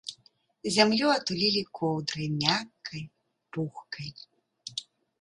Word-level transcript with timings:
Зямлю 0.77 1.11
атулілі 1.17 1.61
коўдрай 1.81 2.27
мяккай, 2.41 3.03
пухкай. 3.55 4.09